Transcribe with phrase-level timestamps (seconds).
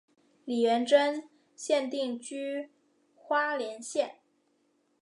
[0.45, 2.71] 李元贞现定居
[3.13, 4.15] 花莲县。